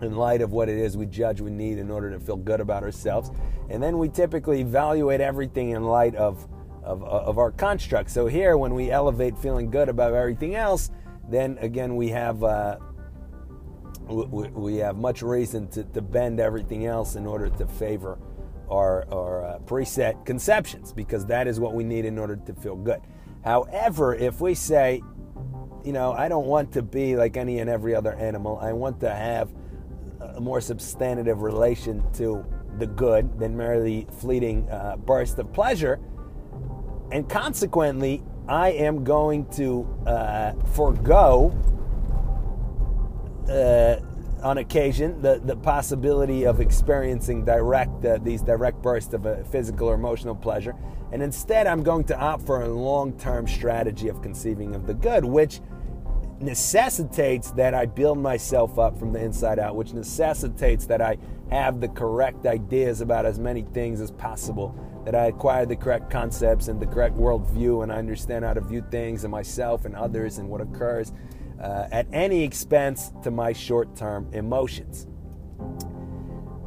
in 0.00 0.16
light 0.16 0.40
of 0.40 0.52
what 0.52 0.70
it 0.70 0.78
is 0.78 0.96
we 0.96 1.04
judge 1.04 1.42
we 1.42 1.50
need 1.50 1.76
in 1.76 1.90
order 1.90 2.10
to 2.10 2.18
feel 2.18 2.36
good 2.36 2.60
about 2.60 2.82
ourselves. 2.82 3.30
And 3.68 3.82
then 3.82 3.98
we 3.98 4.08
typically 4.08 4.60
evaluate 4.60 5.20
everything 5.20 5.70
in 5.70 5.84
light 5.84 6.14
of 6.14 6.48
of, 6.82 7.04
of 7.04 7.38
our 7.38 7.52
construct. 7.52 8.10
So 8.10 8.26
here, 8.26 8.56
when 8.56 8.74
we 8.74 8.90
elevate 8.90 9.38
feeling 9.38 9.70
good 9.70 9.88
about 9.88 10.14
everything 10.14 10.54
else, 10.54 10.90
then 11.28 11.58
again 11.60 11.96
we 11.96 12.08
have 12.08 12.42
uh, 12.42 12.78
we, 14.08 14.48
we, 14.48 14.76
have 14.78 14.96
much 14.96 15.22
reason 15.22 15.68
to, 15.68 15.84
to 15.84 16.00
bend 16.00 16.40
everything 16.40 16.86
else 16.86 17.14
in 17.14 17.26
order 17.26 17.48
to 17.48 17.66
favor 17.66 18.18
our, 18.70 19.06
our 19.12 19.44
uh, 19.44 19.58
preset 19.60 20.24
conceptions 20.24 20.92
because 20.92 21.26
that 21.26 21.46
is 21.46 21.58
what 21.58 21.74
we 21.74 21.84
need 21.84 22.04
in 22.04 22.18
order 22.18 22.36
to 22.36 22.54
feel 22.54 22.76
good. 22.76 23.00
However, 23.44 24.14
if 24.14 24.40
we 24.40 24.54
say, 24.54 25.02
you 25.84 25.92
know, 25.92 26.12
I 26.12 26.28
don't 26.28 26.46
want 26.46 26.72
to 26.72 26.82
be 26.82 27.16
like 27.16 27.36
any 27.36 27.58
and 27.58 27.70
every 27.70 27.94
other 27.94 28.14
animal, 28.14 28.58
I 28.58 28.72
want 28.72 29.00
to 29.00 29.10
have 29.10 29.50
a 30.20 30.40
more 30.40 30.60
substantive 30.60 31.42
relation 31.42 32.04
to 32.14 32.44
the 32.78 32.86
good 32.86 33.38
than 33.38 33.56
merely 33.56 34.06
fleeting 34.20 34.68
uh, 34.70 34.96
burst 34.96 35.38
of 35.38 35.52
pleasure, 35.52 35.98
and 37.12 37.28
consequently, 37.28 38.22
I 38.48 38.70
am 38.70 39.04
going 39.04 39.46
to 39.50 39.88
uh, 40.06 40.52
forego, 40.74 41.52
uh, 43.48 43.96
on 44.42 44.58
occasion, 44.58 45.20
the, 45.22 45.40
the 45.44 45.56
possibility 45.56 46.44
of 46.44 46.60
experiencing 46.60 47.44
direct 47.44 48.04
uh, 48.04 48.18
these 48.22 48.42
direct 48.42 48.82
bursts 48.82 49.14
of 49.14 49.26
a 49.26 49.44
physical 49.44 49.88
or 49.88 49.94
emotional 49.94 50.34
pleasure, 50.34 50.74
and 51.12 51.22
instead, 51.22 51.66
I'm 51.66 51.82
going 51.82 52.04
to 52.04 52.18
opt 52.18 52.46
for 52.46 52.62
a 52.62 52.68
long-term 52.68 53.48
strategy 53.48 54.08
of 54.08 54.22
conceiving 54.22 54.74
of 54.74 54.86
the 54.86 54.94
good, 54.94 55.24
which 55.24 55.60
necessitates 56.40 57.50
that 57.52 57.74
I 57.74 57.86
build 57.86 58.18
myself 58.18 58.78
up 58.78 58.98
from 58.98 59.12
the 59.12 59.22
inside 59.22 59.58
out, 59.58 59.76
which 59.76 59.92
necessitates 59.92 60.86
that 60.86 61.02
I 61.02 61.18
have 61.50 61.80
the 61.80 61.88
correct 61.88 62.46
ideas 62.46 63.00
about 63.00 63.26
as 63.26 63.38
many 63.38 63.62
things 63.62 64.00
as 64.00 64.10
possible 64.10 64.74
that 65.04 65.14
I 65.14 65.26
acquire 65.26 65.66
the 65.66 65.76
correct 65.76 66.10
concepts 66.10 66.68
and 66.68 66.80
the 66.80 66.86
correct 66.86 67.16
worldview, 67.16 67.82
and 67.82 67.92
I 67.92 67.96
understand 67.96 68.44
how 68.44 68.54
to 68.54 68.60
view 68.60 68.84
things 68.90 69.24
and 69.24 69.30
myself 69.30 69.84
and 69.84 69.96
others 69.96 70.38
and 70.38 70.48
what 70.48 70.60
occurs 70.60 71.12
uh, 71.60 71.88
at 71.92 72.06
any 72.12 72.42
expense 72.42 73.12
to 73.22 73.30
my 73.30 73.52
short 73.52 73.94
term 73.96 74.28
emotions. 74.32 75.06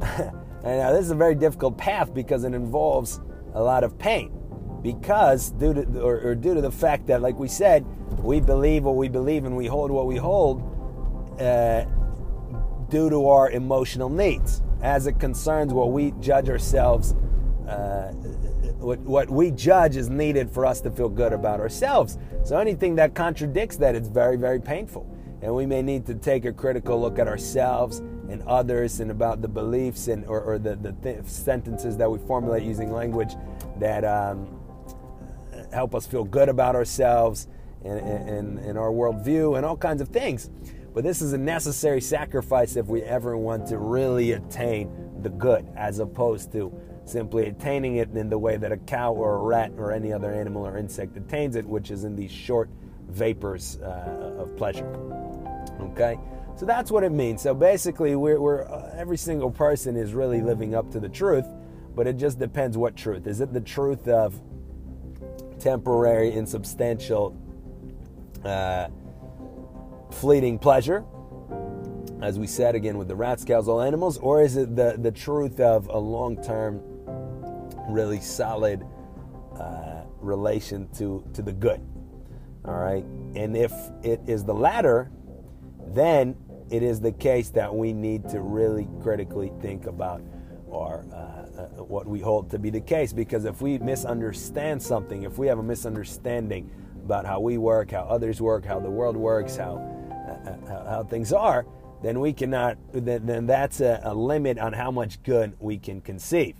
and 0.00 0.32
now, 0.64 0.92
this 0.92 1.04
is 1.04 1.10
a 1.10 1.16
very 1.16 1.34
difficult 1.34 1.76
path 1.76 2.14
because 2.14 2.44
it 2.44 2.54
involves 2.54 3.20
a 3.54 3.62
lot 3.62 3.84
of 3.84 3.98
pain. 3.98 4.30
Because, 4.82 5.50
due 5.52 5.72
to, 5.72 6.00
or, 6.00 6.20
or 6.20 6.34
due 6.34 6.54
to 6.54 6.60
the 6.60 6.70
fact 6.70 7.06
that, 7.06 7.22
like 7.22 7.38
we 7.38 7.48
said, 7.48 7.86
we 8.22 8.40
believe 8.40 8.84
what 8.84 8.96
we 8.96 9.08
believe 9.08 9.44
and 9.44 9.56
we 9.56 9.66
hold 9.66 9.90
what 9.90 10.06
we 10.06 10.16
hold 10.16 10.62
uh, 11.40 11.84
due 12.90 13.10
to 13.10 13.28
our 13.28 13.50
emotional 13.50 14.08
needs 14.08 14.62
as 14.82 15.06
it 15.06 15.18
concerns 15.18 15.72
what 15.72 15.90
we 15.90 16.12
judge 16.20 16.50
ourselves 16.50 17.14
uh, 17.66 18.12
what, 18.78 18.98
what 19.00 19.30
we 19.30 19.50
judge 19.50 19.96
is 19.96 20.10
needed 20.10 20.50
for 20.50 20.66
us 20.66 20.80
to 20.82 20.90
feel 20.90 21.08
good 21.08 21.32
about 21.32 21.60
ourselves. 21.60 22.18
So 22.44 22.58
anything 22.58 22.94
that 22.96 23.14
contradicts 23.14 23.76
that, 23.78 23.94
it's 23.94 24.08
very, 24.08 24.36
very 24.36 24.60
painful. 24.60 25.10
And 25.42 25.54
we 25.54 25.66
may 25.66 25.82
need 25.82 26.06
to 26.06 26.14
take 26.14 26.44
a 26.44 26.52
critical 26.52 27.00
look 27.00 27.18
at 27.18 27.28
ourselves 27.28 27.98
and 28.28 28.42
others 28.46 29.00
and 29.00 29.10
about 29.10 29.42
the 29.42 29.48
beliefs 29.48 30.08
and 30.08 30.24
or, 30.26 30.40
or 30.40 30.58
the, 30.58 30.76
the 30.76 30.92
th- 30.92 31.24
sentences 31.26 31.96
that 31.98 32.10
we 32.10 32.18
formulate 32.18 32.62
using 32.62 32.90
language 32.92 33.34
that 33.78 34.04
um, 34.04 34.58
help 35.72 35.94
us 35.94 36.06
feel 36.06 36.24
good 36.24 36.48
about 36.48 36.74
ourselves 36.74 37.48
and, 37.84 37.98
and, 38.00 38.58
and 38.58 38.78
our 38.78 38.90
worldview 38.90 39.56
and 39.56 39.66
all 39.66 39.76
kinds 39.76 40.00
of 40.00 40.08
things. 40.08 40.50
But 40.94 41.02
this 41.02 41.20
is 41.20 41.32
a 41.32 41.38
necessary 41.38 42.00
sacrifice 42.00 42.76
if 42.76 42.86
we 42.86 43.02
ever 43.02 43.36
want 43.36 43.66
to 43.68 43.78
really 43.78 44.32
attain 44.32 44.90
the 45.22 45.28
good, 45.28 45.66
as 45.76 45.98
opposed 45.98 46.52
to 46.52 46.72
simply 47.04 47.46
attaining 47.46 47.96
it 47.96 48.10
in 48.10 48.28
the 48.30 48.38
way 48.38 48.56
that 48.56 48.72
a 48.72 48.76
cow 48.76 49.12
or 49.12 49.36
a 49.36 49.38
rat 49.38 49.72
or 49.76 49.92
any 49.92 50.12
other 50.12 50.32
animal 50.32 50.66
or 50.66 50.78
insect 50.78 51.16
attains 51.16 51.56
it, 51.56 51.66
which 51.66 51.90
is 51.90 52.04
in 52.04 52.16
these 52.16 52.30
short 52.30 52.70
vapors 53.08 53.78
uh, 53.82 54.36
of 54.38 54.56
pleasure. 54.56 54.86
Okay? 55.80 56.18
So 56.56 56.66
that's 56.66 56.90
what 56.90 57.04
it 57.04 57.12
means. 57.12 57.42
So 57.42 57.52
basically, 57.52 58.16
we're, 58.16 58.40
we're 58.40 58.62
uh, 58.62 58.94
every 58.96 59.18
single 59.18 59.50
person 59.50 59.96
is 59.96 60.14
really 60.14 60.40
living 60.40 60.74
up 60.74 60.90
to 60.92 61.00
the 61.00 61.08
truth, 61.08 61.46
but 61.94 62.06
it 62.06 62.16
just 62.16 62.38
depends 62.38 62.78
what 62.78 62.96
truth. 62.96 63.26
Is 63.26 63.40
it 63.40 63.52
the 63.52 63.60
truth 63.60 64.08
of 64.08 64.40
temporary, 65.58 66.32
insubstantial, 66.32 67.36
uh, 68.44 68.88
fleeting 70.10 70.58
pleasure? 70.58 71.04
As 72.22 72.38
we 72.38 72.46
said 72.46 72.74
again 72.74 72.96
with 72.96 73.08
the 73.08 73.16
rats, 73.16 73.44
cows, 73.44 73.68
all 73.68 73.82
animals, 73.82 74.16
or 74.18 74.40
is 74.40 74.56
it 74.56 74.74
the, 74.76 74.96
the 74.98 75.10
truth 75.10 75.60
of 75.60 75.88
a 75.88 75.98
long 75.98 76.42
term 76.42 76.80
really 77.88 78.20
solid 78.20 78.84
uh, 79.58 80.02
relation 80.20 80.88
to, 80.94 81.24
to 81.34 81.42
the 81.42 81.52
good. 81.52 81.80
All 82.64 82.74
right. 82.74 83.04
And 83.34 83.56
if 83.56 83.72
it 84.02 84.20
is 84.26 84.44
the 84.44 84.54
latter, 84.54 85.10
then 85.88 86.36
it 86.70 86.82
is 86.82 87.00
the 87.00 87.12
case 87.12 87.50
that 87.50 87.74
we 87.74 87.92
need 87.92 88.28
to 88.30 88.40
really 88.40 88.88
critically 89.02 89.52
think 89.60 89.86
about 89.86 90.22
our, 90.72 91.04
uh, 91.12 91.16
uh, 91.16 91.84
what 91.84 92.06
we 92.06 92.20
hold 92.20 92.50
to 92.50 92.58
be 92.58 92.70
the 92.70 92.80
case. 92.80 93.12
Because 93.12 93.44
if 93.44 93.60
we 93.60 93.78
misunderstand 93.78 94.82
something, 94.82 95.24
if 95.24 95.38
we 95.38 95.46
have 95.46 95.58
a 95.58 95.62
misunderstanding 95.62 96.70
about 97.04 97.26
how 97.26 97.38
we 97.38 97.58
work, 97.58 97.90
how 97.90 98.02
others 98.04 98.40
work, 98.40 98.64
how 98.64 98.80
the 98.80 98.90
world 98.90 99.16
works, 99.16 99.56
how, 99.56 99.76
uh, 100.10 100.50
uh, 100.50 100.66
how, 100.66 100.84
how 100.88 101.04
things 101.04 101.32
are, 101.32 101.66
then 102.02 102.18
we 102.18 102.32
cannot, 102.32 102.78
then, 102.92 103.26
then 103.26 103.46
that's 103.46 103.80
a, 103.80 104.00
a 104.04 104.14
limit 104.14 104.58
on 104.58 104.72
how 104.72 104.90
much 104.90 105.22
good 105.22 105.54
we 105.60 105.78
can 105.78 106.00
conceive 106.00 106.56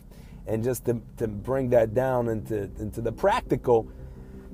and 0.47 0.63
just 0.63 0.85
to, 0.87 1.01
to 1.17 1.29
bring 1.29 1.71
that 1.71 1.95
down 1.95 2.29
into, 2.29 2.65
into 2.79 3.01
the 3.01 3.13
practical, 3.13 3.89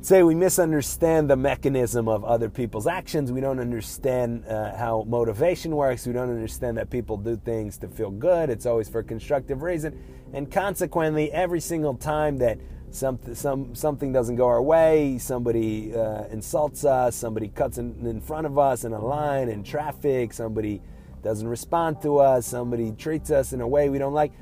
say 0.00 0.22
we 0.22 0.34
misunderstand 0.34 1.28
the 1.28 1.36
mechanism 1.36 2.08
of 2.08 2.24
other 2.24 2.48
people's 2.48 2.86
actions. 2.86 3.32
We 3.32 3.40
don't 3.40 3.58
understand 3.58 4.46
uh, 4.46 4.76
how 4.76 5.04
motivation 5.06 5.76
works. 5.76 6.06
We 6.06 6.12
don't 6.12 6.30
understand 6.30 6.78
that 6.78 6.90
people 6.90 7.16
do 7.16 7.36
things 7.36 7.76
to 7.78 7.88
feel 7.88 8.10
good. 8.10 8.50
It's 8.50 8.66
always 8.66 8.88
for 8.88 9.00
a 9.00 9.04
constructive 9.04 9.62
reason. 9.62 10.00
And 10.32 10.50
consequently, 10.50 11.30
every 11.32 11.60
single 11.60 11.94
time 11.94 12.38
that 12.38 12.58
some, 12.90 13.18
some, 13.34 13.74
something 13.74 14.12
doesn't 14.12 14.36
go 14.36 14.46
our 14.46 14.62
way, 14.62 15.18
somebody 15.18 15.94
uh, 15.94 16.24
insults 16.26 16.84
us, 16.84 17.14
somebody 17.14 17.48
cuts 17.48 17.78
in, 17.78 18.06
in 18.06 18.20
front 18.20 18.46
of 18.46 18.58
us 18.58 18.84
in 18.84 18.92
a 18.92 19.04
line, 19.04 19.48
in 19.48 19.62
traffic, 19.62 20.32
somebody 20.32 20.80
doesn't 21.22 21.46
respond 21.46 22.00
to 22.02 22.18
us, 22.18 22.46
somebody 22.46 22.92
treats 22.92 23.30
us 23.30 23.52
in 23.52 23.60
a 23.60 23.68
way 23.68 23.90
we 23.90 23.98
don't 23.98 24.14
like 24.14 24.32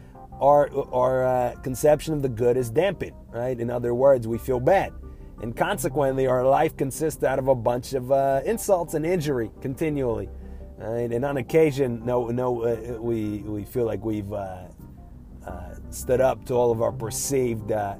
our, 0.40 0.71
our 0.92 1.25
uh, 1.25 1.54
conception 1.62 2.14
of 2.14 2.23
the 2.23 2.28
good 2.28 2.57
is 2.57 2.71
dampened, 2.71 3.16
right? 3.30 3.59
In 3.59 3.71
other 3.71 3.95
words, 3.95 4.26
we 4.26 4.38
feel 4.38 4.61
bad. 4.61 4.92
And 5.42 5.57
consequently, 5.57 6.26
our 6.26 6.45
life 6.45 6.76
consists 6.76 7.23
out 7.23 7.38
of 7.38 7.49
a 7.49 7.54
bunch 7.54 7.92
of 7.92 8.11
uh, 8.11 8.40
insults 8.45 8.95
and 8.95 9.07
injury 9.07 9.50
continually. 9.61 10.28
Right? 10.76 11.11
And 11.12 11.25
on 11.25 11.37
occasion, 11.38 12.04
no, 12.04 12.28
no, 12.28 12.62
uh, 12.62 13.00
we, 13.00 13.38
we 13.38 13.64
feel 13.64 13.85
like 13.85 14.04
we've 14.04 14.33
uh, 14.33 14.64
uh, 15.47 15.75
stood 15.90 16.21
up 16.21 16.45
to 16.47 16.54
all 16.54 16.71
of 16.71 16.83
our 16.83 16.92
perceived 16.92 17.73
uh, 17.73 17.97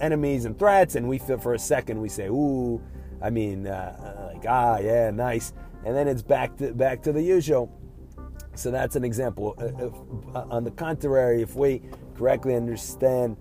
enemies 0.00 0.44
and 0.44 0.58
threats, 0.58 0.94
and 0.94 1.08
we 1.08 1.18
feel 1.18 1.38
for 1.38 1.54
a 1.54 1.58
second 1.58 2.00
we 2.00 2.08
say, 2.08 2.26
"Ooh," 2.26 2.80
I 3.20 3.30
mean, 3.30 3.64
like, 3.64 4.44
"Ah, 4.48 4.78
yeah, 4.78 5.10
nice," 5.10 5.52
and 5.84 5.96
then 5.96 6.06
it's 6.08 6.22
back 6.22 6.56
to 6.58 6.72
back 6.72 7.02
to 7.02 7.12
the 7.12 7.22
usual. 7.22 7.70
So 8.54 8.70
that's 8.70 8.96
an 8.96 9.04
example. 9.04 9.54
Uh, 9.58 9.66
if, 9.86 10.34
uh, 10.34 10.46
on 10.50 10.64
the 10.64 10.70
contrary, 10.72 11.42
if 11.42 11.54
we 11.54 11.82
correctly 12.16 12.54
understand 12.54 13.36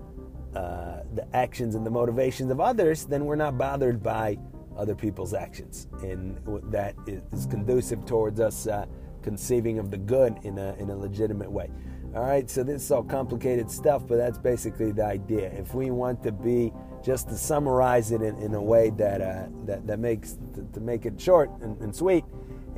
uh, 0.55 1.01
the 1.13 1.27
actions 1.33 1.75
and 1.75 1.85
the 1.85 1.91
motivations 1.91 2.51
of 2.51 2.59
others, 2.59 3.05
then 3.05 3.25
we're 3.25 3.35
not 3.35 3.57
bothered 3.57 4.01
by 4.01 4.37
other 4.77 4.95
people's 4.95 5.33
actions. 5.33 5.87
And 6.01 6.39
that 6.71 6.95
is 7.05 7.45
conducive 7.47 8.05
towards 8.05 8.39
us 8.39 8.67
uh, 8.67 8.85
conceiving 9.21 9.77
of 9.79 9.91
the 9.91 9.97
good 9.97 10.37
in 10.43 10.57
a, 10.57 10.73
in 10.75 10.89
a 10.89 10.95
legitimate 10.95 11.51
way. 11.51 11.69
All 12.15 12.23
right, 12.23 12.49
so 12.49 12.63
this 12.63 12.83
is 12.83 12.91
all 12.91 13.03
complicated 13.03 13.69
stuff, 13.69 14.07
but 14.07 14.17
that's 14.17 14.39
basically 14.39 14.91
the 14.91 15.05
idea. 15.05 15.51
If 15.51 15.75
we 15.75 15.91
want 15.91 16.23
to 16.23 16.31
be, 16.31 16.73
just 17.03 17.29
to 17.29 17.37
summarize 17.37 18.11
it 18.11 18.21
in, 18.21 18.35
in 18.39 18.55
a 18.55 18.61
way 18.61 18.89
that, 18.91 19.21
uh, 19.21 19.43
that, 19.65 19.85
that 19.85 19.99
makes, 19.99 20.37
to, 20.55 20.67
to, 20.73 20.79
make 20.79 21.05
it 21.05 21.21
short 21.21 21.51
and, 21.61 21.79
and 21.81 21.95
sweet, 21.95 22.25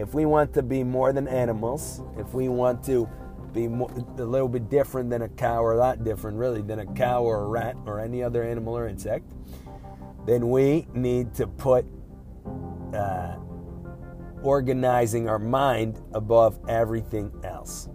if 0.02 0.16
we 0.16 0.26
want 0.26 0.52
to 0.56 0.64
be 0.64 0.84
more 0.84 1.14
than 1.14 1.28
animals, 1.28 2.02
if 2.18 2.34
we 2.34 2.50
want 2.50 2.84
to 2.86 3.08
be 3.54 3.68
more, 3.68 3.92
a 4.18 4.24
little 4.24 4.48
bit 4.48 4.68
different 4.68 5.12
than 5.12 5.22
a 5.22 5.30
cow, 5.30 5.64
or 5.64 5.74
a 5.74 5.78
lot 5.78 6.04
different, 6.04 6.38
really, 6.38 6.64
than 6.64 6.80
a 6.80 6.86
cow 6.94 7.24
or 7.24 7.44
a 7.44 7.48
rat 7.48 7.76
or 7.86 8.00
any 8.00 8.24
other 8.24 8.44
animal 8.44 8.76
or 8.76 8.88
insect, 8.88 9.32
then 10.26 10.50
we 10.50 10.88
need 10.96 11.36
to 11.36 11.46
put 11.46 11.86
uh, 12.96 13.36
organizing 14.42 15.30
our 15.30 15.38
mind 15.38 16.02
above 16.14 16.58
everything 16.68 17.32
else. 17.44 17.88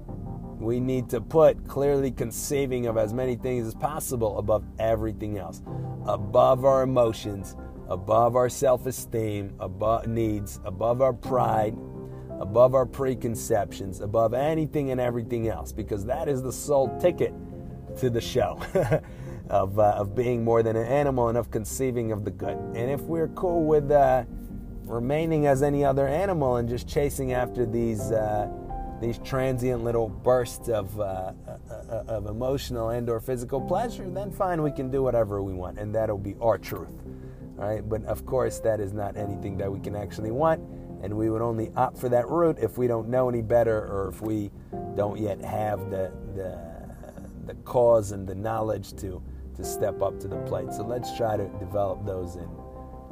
We 0.61 0.79
need 0.79 1.11
to 1.11 1.21
put 1.21 1.67
clearly 1.67 2.13
conceiving 2.13 2.87
of 2.87 2.97
as 2.97 3.13
many 3.13 3.35
things 3.35 3.67
as 3.67 3.75
possible 3.75 4.39
above 4.39 4.65
everything 4.79 5.39
else, 5.39 5.61
above 6.07 6.65
our 6.65 6.83
emotions, 6.83 7.57
above 7.89 8.37
our 8.37 8.49
self 8.49 8.87
esteem, 8.87 9.55
above 9.59 10.07
needs, 10.07 10.61
above 10.65 11.03
our 11.03 11.13
pride, 11.13 11.77
above 12.41 12.75
our 12.75 12.87
preconceptions, 12.87 14.01
above 14.01 14.35
anything 14.35 14.91
and 14.91 15.01
everything 15.01 15.49
else, 15.49 15.73
because 15.73 16.05
that 16.07 16.29
is 16.29 16.43
the 16.43 16.53
sole 16.53 16.97
ticket 16.99 17.35
to 17.99 18.11
the 18.11 18.21
show 18.21 18.61
of, 19.51 19.79
uh, 19.79 19.95
of 19.97 20.15
being 20.15 20.45
more 20.45 20.63
than 20.63 20.77
an 20.77 20.87
animal 20.87 21.29
and 21.29 21.39
of 21.39 21.51
conceiving 21.51 22.13
of 22.13 22.25
the 22.25 22.31
good. 22.31 22.57
And 22.75 22.91
if 22.91 23.01
we're 23.03 23.29
cool 23.29 23.65
with 23.65 23.91
uh, 23.91 24.25
remaining 24.85 25.47
as 25.47 25.63
any 25.63 25.85
other 25.85 26.07
animal 26.07 26.57
and 26.57 26.69
just 26.69 26.89
chasing 26.89 27.33
after 27.33 27.67
these. 27.67 28.13
Uh, 28.13 28.49
these 29.01 29.19
transient 29.19 29.85
little 29.85 30.09
bursts 30.09 30.69
of, 30.69 30.99
uh, 30.99 31.33
uh, 31.71 32.05
of 32.09 32.27
emotional 32.27 32.91
and 32.91 33.11
or 33.11 33.21
physical 33.21 33.61
pleasure, 33.61 34.09
then 34.09 34.31
fine, 34.31 34.63
we 34.63 34.71
can 34.71 34.91
do 34.91 35.03
whatever 35.03 35.43
we 35.43 35.53
want, 35.53 35.79
and 35.79 35.95
that'll 35.95 36.19
be 36.19 36.35
our 36.41 36.57
truth. 36.59 36.89
Right? 37.57 37.87
But 37.87 38.05
of 38.05 38.25
course, 38.27 38.59
that 38.61 38.81
is 38.81 38.93
not 38.93 39.17
anything 39.17 39.57
that 39.59 39.71
we 39.71 39.81
can 39.81 39.97
actually 39.97 40.31
want, 40.31 40.63
and 41.03 41.15
we 41.15 41.31
would 41.31 41.43
only 41.43 41.71
opt 41.77 41.99
for 41.99 42.09
that 42.09 42.29
route 42.29 42.59
if 42.61 42.79
we 42.79 42.87
don't 42.87 43.09
know 43.09 43.29
any 43.29 43.43
better 43.43 43.79
or 43.79 44.09
if 44.09 44.21
we 44.21 44.51
don't 44.95 45.19
yet 45.19 45.41
have 45.43 45.91
the, 45.91 46.13
the, 46.35 46.59
the 47.47 47.55
cause 47.65 48.13
and 48.13 48.27
the 48.27 48.35
knowledge 48.35 48.93
to, 48.95 49.23
to 49.57 49.65
step 49.65 50.03
up 50.03 50.19
to 50.21 50.29
the 50.29 50.39
plate. 50.39 50.73
So 50.73 50.83
let's 50.83 51.17
try 51.17 51.37
to 51.37 51.49
develop 51.59 52.05
those 52.05 52.37
and 52.37 52.49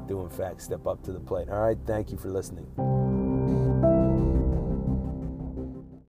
do, 0.08 0.22
in 0.22 0.30
fact, 0.30 0.62
step 0.62 0.86
up 0.86 1.02
to 1.04 1.12
the 1.12 1.20
plate. 1.20 1.48
All 1.48 1.60
right, 1.60 1.78
thank 1.86 2.10
you 2.10 2.18
for 2.18 2.28
listening. 2.28 3.03